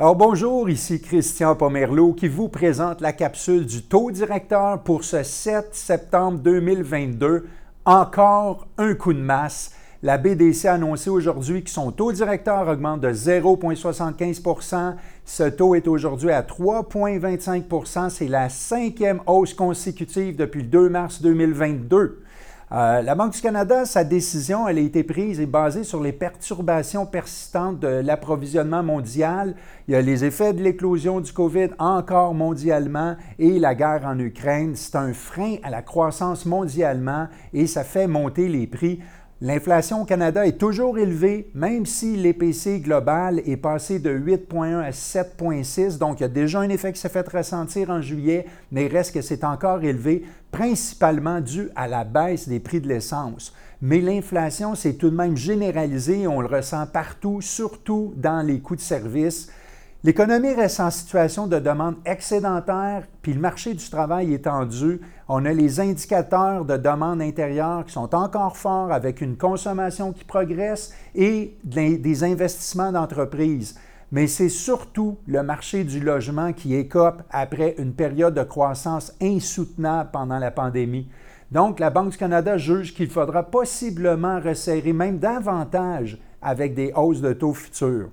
Alors 0.00 0.14
bonjour, 0.14 0.70
ici 0.70 1.00
Christian 1.00 1.56
Pomerleau 1.56 2.12
qui 2.12 2.28
vous 2.28 2.48
présente 2.48 3.00
la 3.00 3.12
capsule 3.12 3.66
du 3.66 3.82
taux 3.82 4.12
directeur 4.12 4.80
pour 4.84 5.02
ce 5.02 5.24
7 5.24 5.74
septembre 5.74 6.38
2022. 6.38 7.48
Encore 7.84 8.68
un 8.78 8.94
coup 8.94 9.12
de 9.12 9.18
masse. 9.18 9.72
La 10.04 10.16
BDC 10.16 10.66
a 10.66 10.74
annoncé 10.74 11.10
aujourd'hui 11.10 11.64
que 11.64 11.70
son 11.70 11.90
taux 11.90 12.12
directeur 12.12 12.68
augmente 12.68 13.00
de 13.00 13.08
0,75% 13.12 14.94
Ce 15.24 15.42
taux 15.42 15.74
est 15.74 15.88
aujourd'hui 15.88 16.30
à 16.30 16.42
3,25% 16.42 18.08
C'est 18.08 18.28
la 18.28 18.48
cinquième 18.50 19.20
hausse 19.26 19.52
consécutive 19.52 20.36
depuis 20.36 20.62
le 20.62 20.68
2 20.68 20.90
mars 20.90 21.20
2022. 21.22 22.22
Euh, 22.70 23.00
la 23.00 23.14
Banque 23.14 23.32
du 23.32 23.40
Canada, 23.40 23.86
sa 23.86 24.04
décision, 24.04 24.68
elle 24.68 24.76
a 24.76 24.82
été 24.82 25.02
prise 25.02 25.40
et 25.40 25.46
basée 25.46 25.84
sur 25.84 26.02
les 26.02 26.12
perturbations 26.12 27.06
persistantes 27.06 27.80
de 27.80 27.88
l'approvisionnement 27.88 28.82
mondial. 28.82 29.54
Il 29.86 29.92
y 29.92 29.94
a 29.94 30.02
les 30.02 30.26
effets 30.26 30.52
de 30.52 30.62
l'éclosion 30.62 31.20
du 31.20 31.32
COVID 31.32 31.68
encore 31.78 32.34
mondialement 32.34 33.16
et 33.38 33.58
la 33.58 33.74
guerre 33.74 34.02
en 34.04 34.18
Ukraine. 34.18 34.72
C'est 34.74 34.96
un 34.96 35.14
frein 35.14 35.56
à 35.62 35.70
la 35.70 35.80
croissance 35.80 36.44
mondialement 36.44 37.28
et 37.54 37.66
ça 37.66 37.84
fait 37.84 38.06
monter 38.06 38.48
les 38.48 38.66
prix. 38.66 39.00
L'inflation 39.40 40.02
au 40.02 40.04
Canada 40.04 40.44
est 40.44 40.58
toujours 40.58 40.98
élevée, 40.98 41.48
même 41.54 41.86
si 41.86 42.16
l'EPC 42.16 42.80
global 42.80 43.40
est 43.46 43.56
passé 43.56 44.00
de 44.00 44.10
8,1 44.10 44.80
à 44.80 44.90
7,6. 44.90 45.96
Donc, 45.96 46.18
il 46.18 46.22
y 46.22 46.26
a 46.26 46.28
déjà 46.28 46.58
un 46.58 46.68
effet 46.68 46.92
qui 46.92 47.00
s'est 47.00 47.08
fait 47.08 47.28
ressentir 47.28 47.90
en 47.90 48.00
juillet, 48.00 48.46
mais 48.72 48.88
reste 48.88 49.14
que 49.14 49.22
c'est 49.22 49.44
encore 49.44 49.84
élevé, 49.84 50.24
principalement 50.50 51.40
dû 51.40 51.68
à 51.76 51.86
la 51.86 52.02
baisse 52.02 52.48
des 52.48 52.58
prix 52.58 52.80
de 52.80 52.88
l'essence. 52.88 53.54
Mais 53.80 54.00
l'inflation, 54.00 54.74
c'est 54.74 54.94
tout 54.94 55.08
de 55.08 55.14
même 55.14 55.36
généralisé, 55.36 56.26
on 56.26 56.40
le 56.40 56.48
ressent 56.48 56.88
partout, 56.88 57.40
surtout 57.40 58.12
dans 58.16 58.44
les 58.44 58.58
coûts 58.58 58.74
de 58.74 58.80
service. 58.80 59.52
L'économie 60.04 60.54
reste 60.54 60.78
en 60.78 60.92
situation 60.92 61.48
de 61.48 61.58
demande 61.58 61.96
excédentaire, 62.06 63.02
puis 63.20 63.34
le 63.34 63.40
marché 63.40 63.74
du 63.74 63.90
travail 63.90 64.32
est 64.32 64.44
tendu. 64.44 65.00
On 65.26 65.44
a 65.44 65.52
les 65.52 65.80
indicateurs 65.80 66.64
de 66.64 66.76
demande 66.76 67.20
intérieure 67.20 67.84
qui 67.84 67.94
sont 67.94 68.14
encore 68.14 68.56
forts 68.56 68.92
avec 68.92 69.20
une 69.20 69.36
consommation 69.36 70.12
qui 70.12 70.22
progresse 70.22 70.94
et 71.16 71.58
des 71.64 72.22
investissements 72.22 72.92
d'entreprise. 72.92 73.74
Mais 74.12 74.28
c'est 74.28 74.48
surtout 74.48 75.18
le 75.26 75.42
marché 75.42 75.82
du 75.82 75.98
logement 75.98 76.52
qui 76.52 76.76
écope 76.76 77.24
après 77.30 77.74
une 77.78 77.92
période 77.92 78.34
de 78.34 78.44
croissance 78.44 79.12
insoutenable 79.20 80.10
pendant 80.12 80.38
la 80.38 80.52
pandémie. 80.52 81.08
Donc, 81.50 81.80
la 81.80 81.90
Banque 81.90 82.10
du 82.10 82.16
Canada 82.16 82.56
juge 82.56 82.94
qu'il 82.94 83.10
faudra 83.10 83.42
possiblement 83.42 84.38
resserrer 84.38 84.92
même 84.92 85.18
davantage 85.18 86.18
avec 86.40 86.74
des 86.74 86.92
hausses 86.94 87.20
de 87.20 87.32
taux 87.32 87.52
futurs. 87.54 88.10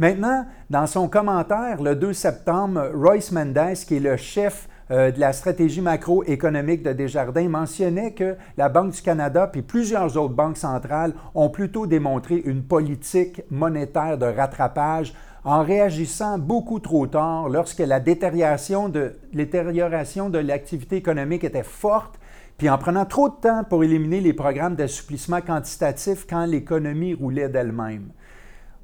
Maintenant, 0.00 0.46
dans 0.70 0.86
son 0.86 1.08
commentaire 1.08 1.82
le 1.82 1.96
2 1.96 2.12
septembre, 2.12 2.88
Royce 2.94 3.32
Mendes, 3.32 3.74
qui 3.84 3.96
est 3.96 4.00
le 4.00 4.16
chef 4.16 4.68
euh, 4.92 5.10
de 5.10 5.18
la 5.18 5.32
stratégie 5.32 5.80
macroéconomique 5.80 6.84
de 6.84 6.92
Desjardins, 6.92 7.48
mentionnait 7.48 8.12
que 8.12 8.36
la 8.56 8.68
Banque 8.68 8.92
du 8.92 9.02
Canada 9.02 9.48
puis 9.48 9.62
plusieurs 9.62 10.16
autres 10.16 10.34
banques 10.34 10.56
centrales 10.56 11.14
ont 11.34 11.50
plutôt 11.50 11.88
démontré 11.88 12.36
une 12.36 12.62
politique 12.62 13.42
monétaire 13.50 14.18
de 14.18 14.26
rattrapage 14.26 15.14
en 15.42 15.64
réagissant 15.64 16.38
beaucoup 16.38 16.78
trop 16.78 17.08
tard 17.08 17.48
lorsque 17.48 17.80
la 17.80 17.98
détérioration 17.98 18.88
de 18.88 20.38
l'activité 20.38 20.94
économique 20.94 21.42
était 21.42 21.64
forte, 21.64 22.20
puis 22.56 22.70
en 22.70 22.78
prenant 22.78 23.04
trop 23.04 23.30
de 23.30 23.34
temps 23.34 23.64
pour 23.64 23.82
éliminer 23.82 24.20
les 24.20 24.32
programmes 24.32 24.76
d'assouplissement 24.76 25.40
quantitatif 25.40 26.24
quand 26.24 26.46
l'économie 26.46 27.14
roulait 27.14 27.48
d'elle-même. 27.48 28.10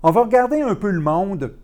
On 0.06 0.10
va 0.10 0.20
regarder 0.20 0.60
un 0.60 0.74
peu 0.74 0.90
le 0.90 1.00
monde. 1.00 1.54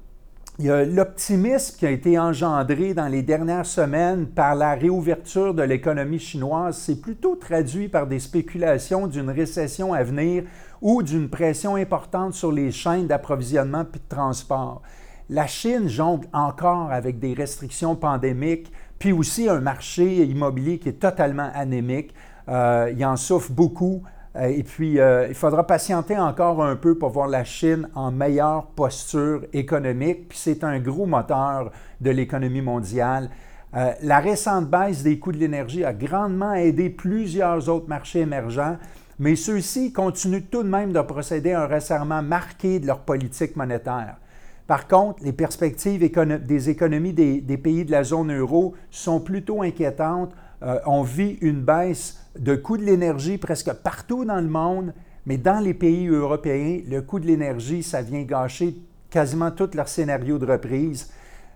L'optimisme 0.59 1.77
qui 1.79 1.85
a 1.85 1.91
été 1.91 2.19
engendré 2.19 2.95
dans 2.95 3.07
les 3.07 3.23
dernières 3.23 3.67
semaines 3.67 4.29
par 4.29 4.55
la 4.55 4.73
réouverture 4.73 5.53
de 5.53 5.63
l'économie 5.63 6.19
chinoise. 6.19 6.79
C'est 6.79 7.03
plutôt 7.03 7.37
traduit 7.37 7.91
par 7.91 8.07
des 8.07 8.19
spéculations 8.19 9.09
d'une 9.09 9.29
récession 9.29 9.93
à 9.93 10.03
venir 10.05 10.45
ou 10.81 11.03
d'une 11.03 11.29
pression 11.29 11.75
importante 11.75 12.33
sur 12.33 12.51
les 12.51 12.71
chaînes 12.71 13.07
d'approvisionnement 13.07 13.83
et 13.83 13.99
de 13.99 14.03
transport. 14.09 14.81
La 15.29 15.47
Chine 15.47 15.87
jongle 15.87 16.27
encore 16.33 16.91
avec 16.91 17.19
des 17.19 17.35
restrictions 17.35 17.95
pandémiques, 17.95 18.73
puis 18.99 19.13
aussi 19.13 19.51
un 19.51 19.61
marché 19.61 20.25
immobilier 20.25 20.79
qui 20.79 20.89
est 20.89 20.99
totalement 20.99 21.51
anémique. 21.55 22.15
Euh, 22.49 22.91
il 22.97 23.05
en 23.05 23.17
souffre 23.17 23.53
beaucoup. 23.53 24.03
Euh, 24.37 24.47
et 24.47 24.63
puis, 24.63 25.01
euh, 25.01 25.27
il 25.29 25.35
faudra 25.35 25.67
patienter 25.67 26.17
encore 26.17 26.63
un 26.63 26.77
peu 26.77 26.97
pour 26.97 27.11
voir 27.11 27.27
la 27.27 27.45
Chine 27.45 27.89
en 27.95 28.13
meilleure 28.13 28.67
posture 28.67 29.45
économique. 29.53 30.29
Puis, 30.29 30.39
c'est 30.39 30.65
un 30.65 30.79
gros 30.79 31.07
moteur 31.07 31.73
de 32.01 32.11
l'économie 32.11 32.63
mondiale. 32.63 33.31
Euh, 33.77 33.93
la 34.03 34.21
récente 34.21 34.69
baisse 34.69 35.03
des 35.03 35.19
coûts 35.19 35.33
de 35.33 35.39
l'énergie 35.39 35.85
a 35.85 35.93
grandement 35.93 36.55
aidé 36.55 36.91
plusieurs 36.91 37.69
autres 37.69 37.89
marchés 37.89 38.21
émergents, 38.21 38.77
mais 39.19 39.37
ceux-ci 39.37 39.93
continuent 39.93 40.49
tout 40.51 40.63
de 40.63 40.69
même 40.69 40.93
de 40.93 41.01
procéder 41.01 41.53
à 41.53 41.63
un 41.63 41.67
resserrement 41.67 42.23
marqué 42.23 42.81
de 42.81 42.87
leur 42.87 43.01
politique 43.01 43.55
monétaire. 43.57 44.17
Par 44.67 44.87
contre, 44.87 45.25
les 45.25 45.33
perspectives 45.33 46.01
des 46.01 46.71
économies 46.71 47.13
des, 47.13 47.59
pays 47.59 47.85
de 47.85 47.91
la 47.91 48.05
zone 48.05 48.33
euro 48.33 48.75
sont 48.91 49.21
plutôt 49.21 49.63
inquiétantes. 49.63 50.33
On 50.63 51.03
vit 51.03 51.39
une 51.41 51.63
baisse 51.63 52.19
de 52.39 52.55
coût 52.55 52.77
de 52.77 52.85
l'énergie 52.85 53.39
presque 53.39 53.73
partout 53.73 54.25
dans 54.25 54.41
le 54.41 54.49
monde, 54.49 54.93
mais 55.27 55.37
dans 55.37 55.61
les 55.61 55.75
pays 55.75 56.09
européens, 56.09 56.81
le 56.89 57.01
coût 57.01 57.21
de 57.21 57.27
l'énergie, 57.27 57.83
ça 57.83 58.03
vient 58.03 58.23
gâcher 58.23 58.77
quasiment 59.11 59.51
tout 59.51 59.71
leur 59.75 59.89
scénario 59.89 60.39
de 60.39 60.47
reprise. 60.47 61.11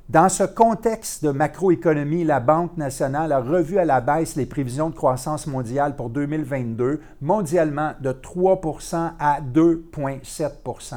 Dans 0.09 0.29
ce 0.29 0.45
contexte 0.45 1.25
de 1.25 1.31
macroéconomie, 1.31 2.25
la 2.25 2.41
Banque 2.41 2.77
nationale 2.77 3.33
a 3.33 3.41
revu 3.41 3.79
à 3.79 3.87
la 3.87 4.03
baisse 4.03 4.37
les 4.37 4.45
prévisions 4.45 4.91
de 4.91 4.95
croissance 4.95 5.47
mondiale 5.47 5.97
pour 5.97 6.11
2022, 6.11 7.01
mondialement 7.23 7.93
de 8.01 8.13
3% 8.13 9.13
à 9.19 9.41
2,7% 9.41 10.97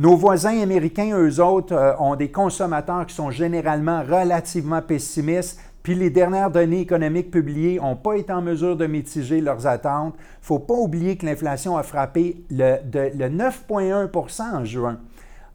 nos 0.00 0.16
voisins 0.16 0.58
américains, 0.62 1.14
eux 1.14 1.40
autres, 1.40 1.74
euh, 1.74 1.92
ont 1.98 2.16
des 2.16 2.30
consommateurs 2.30 3.04
qui 3.04 3.14
sont 3.14 3.30
généralement 3.30 4.02
relativement 4.02 4.80
pessimistes, 4.80 5.60
puis 5.82 5.94
les 5.94 6.10
dernières 6.10 6.50
données 6.50 6.80
économiques 6.80 7.30
publiées 7.30 7.80
n'ont 7.80 7.96
pas 7.96 8.16
été 8.16 8.32
en 8.32 8.42
mesure 8.42 8.76
de 8.76 8.86
mitiger 8.86 9.40
leurs 9.40 9.66
attentes. 9.66 10.14
Il 10.16 10.42
ne 10.42 10.46
faut 10.46 10.58
pas 10.58 10.74
oublier 10.74 11.16
que 11.16 11.24
l'inflation 11.24 11.76
a 11.76 11.82
frappé 11.82 12.44
le, 12.50 12.76
9,1% 13.28 14.42
en 14.42 14.64
juin. 14.64 14.98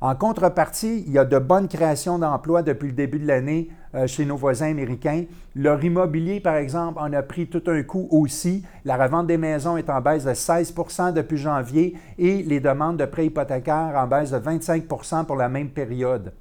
En 0.01 0.13
contrepartie, 0.13 1.03
il 1.07 1.13
y 1.13 1.17
a 1.17 1.25
de 1.25 1.39
bonnes 1.39 1.67
créations 1.67 2.19
d'emplois 2.19 2.63
depuis 2.63 2.89
le 2.89 2.93
début 2.93 3.19
de 3.19 3.27
l'année 3.27 3.69
euh, 3.93 4.07
chez 4.07 4.25
nos 4.25 4.35
voisins 4.35 4.69
américains. 4.69 5.23
Leur 5.55 5.83
immobilier, 5.83 6.39
par 6.41 6.55
exemple, 6.55 6.99
en 6.99 7.13
a 7.13 7.21
pris 7.23 7.47
tout 7.47 7.63
un 7.67 7.81
coup 7.83 8.07
aussi. 8.11 8.63
La 8.83 8.97
revente 8.97 9.27
des 9.27 9.37
maisons 9.37 9.77
est 9.77 9.89
en 9.89 10.01
baisse 10.01 10.25
de 10.25 10.31
16% 10.31 11.13
depuis 11.13 11.37
janvier 11.37 11.95
et 12.17 12.43
les 12.43 12.59
demandes 12.59 12.97
de 12.97 13.05
prêts 13.05 13.27
hypothécaires 13.27 13.93
en 13.95 14.07
baisse 14.07 14.31
de 14.31 14.37
25% 14.37 15.25
pour 15.25 15.37
la 15.37 15.49
même 15.49 15.69
période 15.69 16.33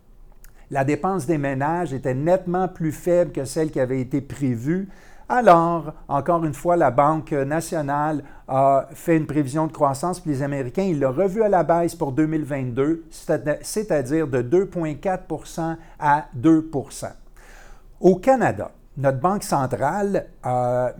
la 0.75 0.83
dépense 0.83 1.25
des 1.25 1.39
ménages 1.39 1.93
était 1.93 2.15
nettement 2.15 2.67
plus 2.67 2.91
faible 2.91 3.31
que 3.31 3.45
celle 3.45 3.71
qui 3.71 3.79
avait 3.79 4.01
été 4.01 4.21
prévue. 4.21 4.89
Alors, 5.29 5.95
encore 6.09 6.45
une 6.45 6.53
fois, 6.53 6.77
la 6.77 6.91
Banque 6.91 7.31
nationale 7.31 8.25
a 8.49 8.89
fait 8.93 9.17
une 9.17 9.27
prévision 9.27 9.69
de 9.69 9.73
croissance, 9.73 10.19
puis 10.19 10.33
les 10.33 10.43
Américains, 10.43 10.83
ils 10.83 10.99
l'ont 10.99 11.13
revu 11.13 11.45
à 11.45 11.49
la 11.49 11.63
baisse 11.63 11.95
pour 11.95 12.11
2022, 12.11 13.05
c'est-à-dire 13.09 14.27
de 14.27 14.43
2,4% 14.43 15.77
à 16.01 16.25
2% 16.37 17.07
Au 18.01 18.17
Canada, 18.17 18.73
notre 18.97 19.21
Banque 19.21 19.45
centrale 19.45 20.27
euh, 20.45 20.91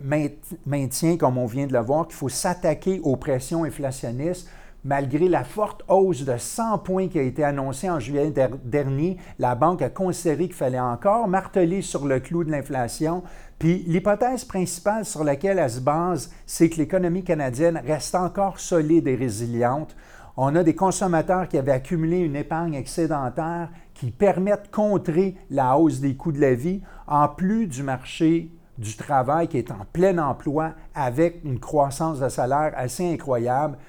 maintient, 0.65 1.17
comme 1.17 1.37
on 1.37 1.47
vient 1.47 1.67
de 1.67 1.73
le 1.73 1.79
voir, 1.79 2.07
qu'il 2.07 2.15
faut 2.15 2.29
s'attaquer 2.29 3.01
aux 3.03 3.17
pressions 3.17 3.65
inflationnistes 3.65 4.47
Malgré 4.85 5.27
la 5.27 5.43
forte 5.43 5.81
hausse 5.87 6.25
de 6.25 6.37
100 6.37 6.77
points 6.77 7.07
qui 7.07 7.17
a 7.17 7.23
été 7.23 7.43
annoncée 7.43 7.89
en 7.89 7.99
juillet 7.99 8.31
dernier, 8.63 9.17
la 9.39 9.55
banque 9.55 9.81
a 9.81 9.89
considéré 9.89 10.45
qu'il 10.45 10.53
fallait 10.53 10.79
encore 10.79 11.27
marteler 11.27 11.81
sur 11.81 12.05
le 12.05 12.19
clou 12.19 12.43
de 12.43 12.51
l'inflation. 12.51 13.23
Puis 13.57 13.83
l'hypothèse 13.87 14.45
principale 14.45 15.03
sur 15.03 15.23
laquelle 15.23 15.57
elle 15.57 15.71
se 15.71 15.79
base, 15.79 16.29
c'est 16.45 16.69
que 16.69 16.77
l'économie 16.77 17.23
canadienne 17.23 17.81
reste 17.83 18.13
encore 18.13 18.59
solide 18.59 19.07
et 19.07 19.15
résiliente. 19.15 19.95
On 20.37 20.55
a 20.55 20.61
des 20.61 20.75
consommateurs 20.75 21.47
qui 21.47 21.57
avaient 21.57 21.71
accumulé 21.71 22.19
une 22.19 22.35
épargne 22.35 22.75
excédentaire 22.75 23.71
qui 23.95 24.11
permet 24.11 24.51
de 24.51 24.67
contrer 24.71 25.35
la 25.49 25.79
hausse 25.79 25.99
des 25.99 26.15
coûts 26.15 26.31
de 26.31 26.41
la 26.41 26.53
vie, 26.53 26.83
en 27.07 27.27
plus 27.27 27.65
du 27.65 27.81
marché 27.81 28.51
du 28.77 28.95
travail 28.95 29.47
qui 29.47 29.57
est 29.57 29.71
en 29.71 29.83
plein 29.91 30.19
emploi 30.19 30.73
avec 30.93 31.43
une 31.43 31.59
croissance 31.59 32.19
de 32.19 32.29
salaire 32.29 32.73
assez 32.75 33.11
incroyable. 33.11 33.79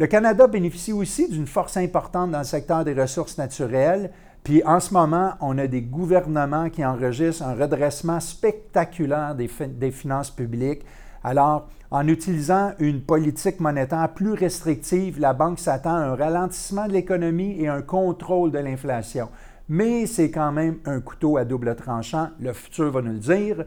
Le 0.00 0.06
Canada 0.06 0.46
bénéficie 0.46 0.94
aussi 0.94 1.28
d'une 1.28 1.46
force 1.46 1.76
importante 1.76 2.30
dans 2.30 2.38
le 2.38 2.44
secteur 2.44 2.86
des 2.86 2.94
ressources 2.94 3.36
naturelles. 3.36 4.10
Puis 4.42 4.64
en 4.64 4.80
ce 4.80 4.94
moment, 4.94 5.32
on 5.42 5.58
a 5.58 5.66
des 5.66 5.82
gouvernements 5.82 6.70
qui 6.70 6.82
enregistrent 6.82 7.46
un 7.46 7.54
redressement 7.54 8.18
spectaculaire 8.18 9.34
des, 9.34 9.90
finances 9.90 10.30
publiques. 10.30 10.86
Alors, 11.22 11.68
en 11.90 12.08
utilisant 12.08 12.72
une 12.78 13.02
politique 13.02 13.60
monétaire 13.60 14.08
plus 14.14 14.32
restrictive, 14.32 15.20
la 15.20 15.34
Banque 15.34 15.58
s'attend 15.58 15.96
à 15.96 15.98
un 15.98 16.14
ralentissement 16.14 16.86
de 16.86 16.92
l'économie 16.92 17.60
et 17.60 17.68
un 17.68 17.82
contrôle 17.82 18.52
de 18.52 18.58
l'inflation. 18.58 19.28
mais 19.68 20.06
c'est 20.06 20.30
quand 20.30 20.50
même 20.50 20.78
un 20.86 21.02
couteau 21.02 21.36
à 21.36 21.44
double 21.44 21.76
tranchant. 21.76 22.30
Le 22.40 22.54
futur 22.54 22.90
va 22.90 23.02
nous 23.02 23.12
le 23.12 23.18
dire. 23.18 23.66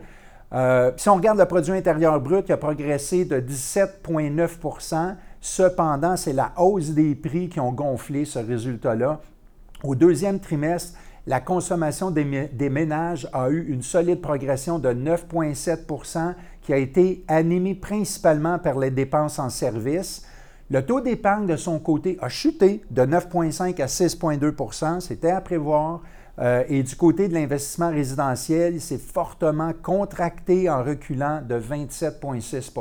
Euh, 0.52 0.92
si 0.98 1.10
on 1.10 1.16
regarde 1.16 1.38
le 1.38 1.46
produit 1.46 1.74
intérieur 1.74 2.20
brut, 2.20 2.46
il 2.48 2.52
a 2.52 2.58
progressé 2.58 3.26
de 3.26 3.40
17,9 3.40 4.58
Cependant, 5.46 6.16
c'est 6.16 6.32
la 6.32 6.54
hausse 6.56 6.92
des 6.92 7.16
prix 7.16 7.50
qui 7.50 7.60
ont 7.60 7.74
gonflé 7.74 8.24
ce 8.24 8.40
résultat-là. 8.40 9.20
Au 9.84 9.94
deuxième 9.94 10.40
trimestre, 10.40 10.98
la 11.28 11.42
consommation 11.42 12.12
des, 12.12 12.70
ménages 12.70 13.28
a 13.34 13.50
eu 13.50 13.68
une 13.68 13.82
solide 13.82 14.22
progression 14.22 14.80
de 14.80 14.88
9,7% 14.88 16.36
qui 16.62 16.72
a 16.72 16.78
été 16.78 17.26
animée 17.28 17.76
principalement 17.76 18.58
par 18.58 18.80
les 18.80 18.90
dépenses 18.90 19.38
en 19.38 19.50
services. 19.50 20.26
Le 20.72 20.86
taux 20.86 21.02
d'épargne 21.02 21.46
de 21.46 21.58
son 21.58 21.78
côté 21.78 22.18
a 22.22 22.30
chuté 22.30 22.82
de 22.90 23.02
9,5 23.02 23.82
à 23.82 23.88
6,2% 23.88 25.02
c'était 25.02 25.32
à 25.32 25.42
prévoir. 25.42 26.04
Euh, 26.40 26.64
et 26.70 26.84
du 26.84 26.96
côté 26.96 27.28
de 27.28 27.34
l'investissement 27.34 27.90
résidentiel, 27.92 28.76
il 28.76 28.82
s'est 28.82 28.98
fortement 28.98 29.74
contracté 29.84 30.70
en 30.70 30.86
reculant 30.86 31.42
de 31.42 31.56
27,6 31.56 32.72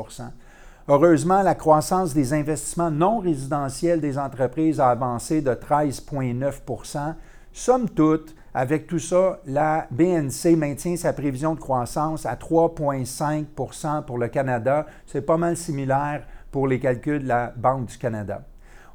Heureusement, 0.94 1.40
la 1.40 1.54
croissance 1.54 2.12
des 2.12 2.34
investissements 2.34 2.90
non 2.90 3.18
résidentiels 3.18 3.98
des 4.02 4.18
entreprises 4.18 4.78
a 4.78 4.90
avancé 4.90 5.40
de 5.40 5.52
13,9% 5.52 7.14
Somme 7.50 7.88
toute, 7.88 8.34
avec 8.52 8.86
tout 8.86 8.98
ça, 8.98 9.40
la 9.46 9.86
BNC 9.90 10.54
maintient 10.54 10.98
sa 10.98 11.14
prévision 11.14 11.54
de 11.54 11.60
croissance 11.60 12.26
à 12.26 12.34
3,5% 12.34 14.04
pour 14.04 14.18
le 14.18 14.28
Canada. 14.28 14.84
C'est 15.06 15.22
pas 15.22 15.38
mal 15.38 15.56
similaire 15.56 16.26
pour 16.50 16.68
les 16.68 16.78
calculs 16.78 17.22
de 17.22 17.28
la 17.28 17.54
Banque 17.56 17.86
du 17.86 17.96
Canada. 17.96 18.42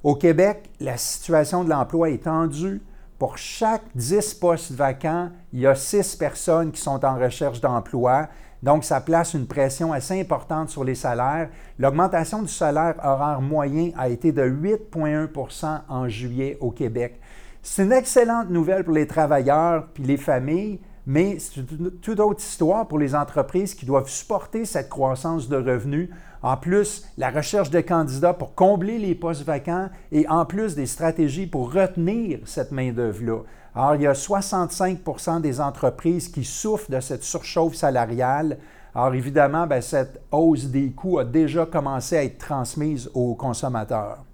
Au 0.04 0.14
Québec, 0.14 0.70
la 0.80 0.98
situation 0.98 1.64
de 1.64 1.72
l'emploi 1.72 2.12
est 2.12 2.26
tendue. 2.26 2.80
Pour 3.18 3.40
chaque 3.40 3.82
10 3.96 4.36
postes 4.36 4.72
vacants, 4.72 5.32
il 5.52 5.62
y 5.62 5.66
a 5.66 5.74
6 5.74 6.16
personnes 6.18 6.72
qui 6.72 6.80
sont 6.80 7.04
en 7.04 7.18
recherche 7.18 7.60
d'emploi. 7.60 8.28
Donc, 8.64 8.84
ça 8.84 9.02
place 9.02 9.34
une 9.34 9.48
pression 9.48 9.94
assez 9.94 10.20
importante 10.20 10.70
sur 10.70 10.84
les 10.84 10.96
salaires. 10.96 11.50
L'augmentation 11.78 12.42
du 12.42 12.48
salaire 12.48 12.96
horaire 13.04 13.42
moyen 13.42 13.92
a 13.98 14.10
été 14.10 14.32
de 14.32 14.44
8,1% 14.44 15.82
en 15.88 16.10
juillet 16.10 16.58
au 16.60 16.72
Québec. 16.72 17.20
C'est 17.62 17.84
une 17.84 17.92
excellente 17.92 18.50
nouvelle 18.50 18.84
pour 18.84 18.94
les 18.94 19.08
travailleurs 19.08 19.88
puis 19.94 20.04
les 20.04 20.18
familles, 20.18 20.80
mais 21.06 21.38
c'est 21.40 21.66
toute 22.02 22.20
autre 22.20 22.42
histoire 22.42 22.88
pour 22.88 22.98
les 23.00 23.16
entreprises 23.16 23.76
qui 23.76 23.86
doivent 23.86 24.10
supporter 24.10 24.66
cette 24.66 24.90
croissance 24.90 25.48
de 25.48 25.58
revenus. 25.58 26.10
En 26.42 26.58
plus, 26.58 27.08
la 27.18 27.30
recherche 27.30 27.70
de 27.70 27.82
candidats 27.82 28.34
pour 28.34 28.56
combler 28.56 28.98
les 28.98 29.16
postes 29.16 29.44
vacants 29.44 29.90
et 30.12 30.28
en 30.28 30.46
plus 30.46 30.76
des 30.76 30.86
stratégies 30.86 31.48
pour 31.48 31.74
retenir 31.74 32.40
cette 32.46 32.72
main-d'œuvre-là. 32.72 33.44
Alors, 33.78 33.94
il 33.94 34.02
y 34.02 34.08
a 34.08 34.14
65% 34.14 35.40
des 35.40 35.62
entreprises 35.62 36.30
qui 36.30 36.44
souffrent 36.44 36.90
de 36.90 37.00
cette 37.00 37.22
surchauffe 37.22 37.76
salariale. 37.76 38.58
Alors, 38.96 39.14
évidemment, 39.14 39.68
ben, 39.68 39.84
cette 39.84 40.20
hausse 40.32 40.66
des 40.66 40.90
coûts 40.94 41.20
a 41.20 41.24
déjà 41.24 41.68
commencé 41.68 42.18
à 42.18 42.24
être 42.24 42.40
transmise 42.40 43.08
aux 43.14 43.36
consommateurs. 43.36 44.26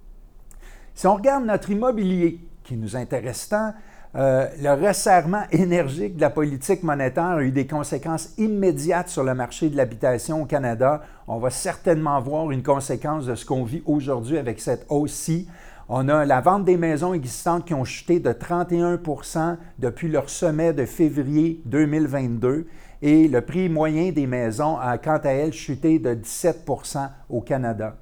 Si 0.94 1.06
on 1.06 1.16
regarde 1.16 1.44
notre 1.44 1.68
immobilier, 1.68 2.40
qui 2.62 2.78
nous 2.78 2.96
intéresse 2.96 3.50
tant, 3.50 3.74
euh, 4.16 4.46
le 4.62 4.86
resserrement 4.86 5.42
énergique 5.50 6.16
de 6.16 6.22
la 6.22 6.30
politique 6.30 6.82
monétaire 6.82 7.24
a 7.24 7.42
eu 7.42 7.50
des 7.50 7.66
conséquences 7.66 8.30
immédiates 8.38 9.10
sur 9.10 9.24
le 9.24 9.34
marché 9.34 9.68
de 9.68 9.76
l'habitation 9.76 10.40
au 10.40 10.46
Canada. 10.46 11.02
On 11.28 11.36
va 11.36 11.50
certainement 11.50 12.18
voir 12.22 12.50
une 12.50 12.62
conséquence 12.62 13.26
de 13.26 13.34
ce 13.34 13.44
qu'on 13.44 13.64
vit 13.64 13.82
aujourd'hui 13.84 14.38
avec 14.38 14.58
cette 14.58 14.86
hausse-ci. 14.88 15.48
On 15.88 16.08
a 16.08 16.24
la 16.24 16.40
vente 16.40 16.64
des 16.64 16.78
maisons 16.78 17.12
existantes 17.12 17.66
qui 17.66 17.74
ont 17.74 17.84
chuté 17.84 18.18
de 18.18 18.30
31% 18.30 19.58
depuis 19.78 20.08
leur 20.08 20.30
sommet 20.30 20.72
de 20.72 20.86
février 20.86 21.60
2022 21.66 22.66
et 23.02 23.28
le 23.28 23.40
prix 23.42 23.68
moyen 23.68 24.10
des 24.10 24.26
maisons 24.26 24.78
a 24.78 24.96
quant 24.96 25.20
à 25.22 25.28
elle 25.28 25.52
chuté 25.52 25.98
de 25.98 26.14
17% 26.14 27.10
au 27.28 27.42
Canada. 27.42 27.96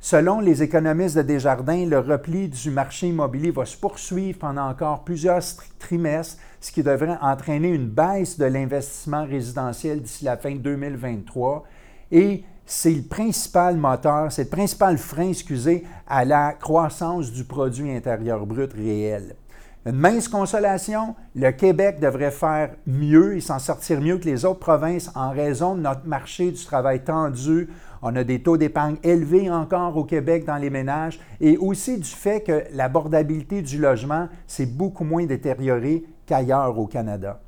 Selon 0.00 0.40
les 0.40 0.62
économistes 0.62 1.16
de 1.16 1.22
Desjardins, 1.22 1.86
le 1.86 1.98
repli 1.98 2.50
du 2.50 2.70
marché 2.70 3.08
immobilier 3.08 3.50
va 3.50 3.64
se 3.64 3.78
poursuivre 3.78 4.38
pendant 4.38 4.68
encore 4.68 5.02
plusieurs 5.02 5.40
trimestres, 5.78 6.36
ce 6.60 6.72
qui 6.72 6.82
devrait 6.82 7.16
entraîner 7.22 7.68
une 7.68 7.88
baisse 7.88 8.36
de 8.36 8.44
l'investissement 8.44 9.24
résidentiel 9.24 10.02
d'ici 10.02 10.26
la 10.26 10.36
fin 10.36 10.54
2023. 10.54 11.64
Et 12.12 12.44
c'est 12.66 12.92
le 12.92 13.02
principal 13.02 13.76
moteur, 13.76 14.32
c'est 14.32 14.44
le 14.44 14.48
principal 14.48 14.98
frein, 14.98 15.28
excusez, 15.28 15.84
à 16.06 16.24
la 16.24 16.52
croissance 16.52 17.30
du 17.30 17.44
produit 17.44 17.90
intérieur 17.90 18.46
brut 18.46 18.72
réel. 18.72 19.36
Une 19.86 19.96
mince 19.96 20.28
consolation, 20.28 21.14
le 21.34 21.50
Québec 21.50 22.00
devrait 22.00 22.30
faire 22.30 22.70
mieux 22.86 23.36
et 23.36 23.40
s'en 23.40 23.58
sortir 23.58 24.00
mieux 24.00 24.16
que 24.16 24.24
les 24.24 24.46
autres 24.46 24.60
provinces 24.60 25.10
en 25.14 25.30
raison 25.30 25.74
de 25.74 25.82
notre 25.82 26.06
marché 26.06 26.50
du 26.50 26.64
travail 26.64 27.04
tendu. 27.04 27.68
On 28.00 28.16
a 28.16 28.24
des 28.24 28.42
taux 28.42 28.56
d'épargne 28.56 28.96
élevés 29.02 29.50
encore 29.50 29.94
au 29.98 30.04
Québec 30.04 30.46
dans 30.46 30.56
les 30.56 30.70
ménages 30.70 31.20
et 31.38 31.58
aussi 31.58 31.98
du 31.98 32.08
fait 32.08 32.40
que 32.40 32.64
l'abordabilité 32.72 33.60
du 33.60 33.78
logement 33.78 34.28
s'est 34.46 34.64
beaucoup 34.64 35.04
moins 35.04 35.26
détériorée 35.26 36.04
qu'ailleurs 36.24 36.78
au 36.78 36.86
Canada. 36.86 37.42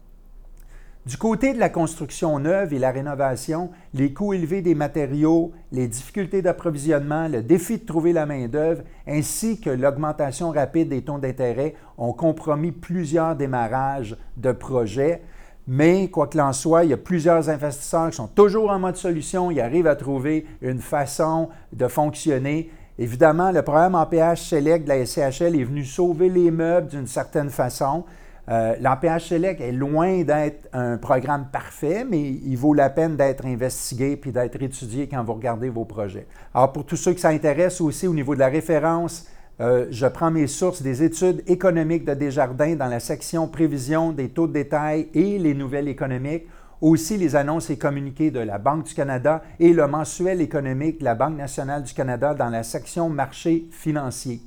Du 1.06 1.18
côté 1.18 1.54
de 1.54 1.60
la 1.60 1.68
construction 1.68 2.36
neuve 2.40 2.74
et 2.74 2.80
la 2.80 2.90
rénovation, 2.90 3.70
les 3.94 4.12
coûts 4.12 4.32
élevés 4.32 4.60
des 4.60 4.74
matériaux, 4.74 5.52
les 5.70 5.86
difficultés 5.86 6.42
d'approvisionnement, 6.42 7.28
le 7.28 7.44
défi 7.44 7.78
de 7.78 7.86
trouver 7.86 8.12
la 8.12 8.26
main-d'œuvre, 8.26 8.82
ainsi 9.06 9.60
que 9.60 9.70
l'augmentation 9.70 10.50
rapide 10.50 10.88
des 10.88 11.02
taux 11.02 11.18
d'intérêt 11.18 11.76
ont 11.96 12.12
compromis 12.12 12.72
plusieurs 12.72 13.36
démarrages 13.36 14.16
de 14.36 14.50
projets. 14.50 15.22
Mais 15.68 16.08
quoi 16.08 16.26
qu'il 16.26 16.40
en 16.40 16.52
soit, 16.52 16.82
il 16.82 16.90
y 16.90 16.94
a 16.94 16.96
plusieurs 16.96 17.50
investisseurs 17.50 18.10
qui 18.10 18.16
sont 18.16 18.26
toujours 18.26 18.70
en 18.70 18.80
mode 18.80 18.96
solution, 18.96 19.52
ils 19.52 19.60
arrivent 19.60 19.86
à 19.86 19.94
trouver 19.94 20.44
une 20.60 20.80
façon 20.80 21.50
de 21.72 21.86
fonctionner. 21.86 22.68
Évidemment, 22.98 23.52
le 23.52 23.62
programme 23.62 23.94
en 23.94 24.06
PH 24.06 24.42
Select 24.42 24.82
de 24.82 24.88
la 24.88 25.06
SCHL 25.06 25.54
est 25.54 25.64
venu 25.64 25.84
sauver 25.84 26.28
les 26.28 26.50
meubles 26.50 26.88
d'une 26.88 27.06
certaine 27.06 27.50
façon. 27.50 28.02
Euh, 28.48 28.76
L'APH 28.80 29.28
Select 29.28 29.60
est 29.60 29.72
loin 29.72 30.22
d'être 30.22 30.68
un 30.72 30.98
programme 30.98 31.46
parfait, 31.50 32.06
mais 32.08 32.22
il 32.22 32.56
vaut 32.56 32.74
la 32.74 32.90
peine 32.90 33.16
d'être 33.16 33.44
investigué 33.44 34.16
puis 34.16 34.30
d'être 34.30 34.62
étudié 34.62 35.08
quand 35.08 35.24
vous 35.24 35.34
regardez 35.34 35.68
vos 35.68 35.84
projets. 35.84 36.26
Alors, 36.54 36.72
pour 36.72 36.86
tous 36.86 36.96
ceux 36.96 37.12
qui 37.12 37.20
s'intéressent 37.20 37.80
aussi 37.80 38.06
au 38.06 38.14
niveau 38.14 38.34
de 38.34 38.40
la 38.40 38.48
référence, 38.48 39.26
euh, 39.60 39.86
je 39.90 40.06
prends 40.06 40.30
mes 40.30 40.46
sources 40.46 40.82
des 40.82 41.02
études 41.02 41.42
économiques 41.46 42.04
de 42.04 42.14
Desjardins 42.14 42.76
dans 42.76 42.86
la 42.86 43.00
section 43.00 43.48
prévision 43.48 44.12
des 44.12 44.28
taux 44.28 44.46
de 44.46 44.52
détail 44.52 45.08
et 45.14 45.38
les 45.38 45.54
nouvelles 45.54 45.88
économiques, 45.88 46.44
aussi 46.80 47.16
les 47.16 47.34
annonces 47.34 47.70
et 47.70 47.78
communiqués 47.78 48.30
de 48.30 48.40
la 48.40 48.58
Banque 48.58 48.84
du 48.84 48.94
Canada 48.94 49.42
et 49.58 49.72
le 49.72 49.86
mensuel 49.88 50.40
économique 50.40 51.00
de 51.00 51.04
la 51.04 51.14
Banque 51.14 51.38
nationale 51.38 51.82
du 51.82 51.94
Canada 51.94 52.34
dans 52.34 52.50
la 52.50 52.62
section 52.62 53.08
marché 53.08 53.66
financier. 53.70 54.40